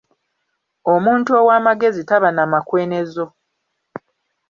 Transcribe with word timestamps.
Omuntu 0.93 1.31
ow'amagezi 1.41 2.01
taba 2.09 2.29
na 2.33 2.43
makwenezo. 2.51 3.25